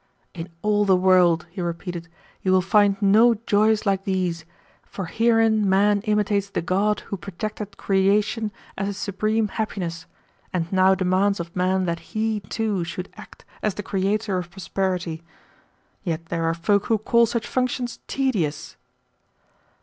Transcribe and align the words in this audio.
"In 0.33 0.49
all 0.63 0.83
the 0.83 0.95
world," 0.95 1.45
he 1.51 1.61
repeated, 1.61 2.07
"you 2.41 2.51
will 2.51 2.59
find 2.63 2.99
no 3.03 3.35
joys 3.45 3.85
like 3.85 4.03
these, 4.03 4.45
for 4.81 5.05
herein 5.05 5.69
man 5.69 6.01
imitates 6.05 6.49
the 6.49 6.61
God 6.63 7.01
who 7.01 7.17
projected 7.17 7.77
creation 7.77 8.51
as 8.79 8.87
the 8.87 8.93
supreme 8.95 9.47
happiness, 9.49 10.07
and 10.51 10.73
now 10.73 10.95
demands 10.95 11.39
of 11.39 11.55
man 11.55 11.85
that 11.85 11.99
he, 11.99 12.39
too, 12.39 12.83
should 12.83 13.13
act 13.15 13.45
as 13.61 13.75
the 13.75 13.83
creator 13.83 14.39
of 14.39 14.49
prosperity. 14.49 15.21
Yet 16.03 16.25
there 16.29 16.45
are 16.45 16.55
folk 16.55 16.87
who 16.87 16.97
call 16.97 17.27
such 17.27 17.45
functions 17.45 17.99
tedious!" 18.07 18.77